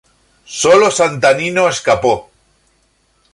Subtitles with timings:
[0.61, 2.31] Sólo Santa Nino escapó.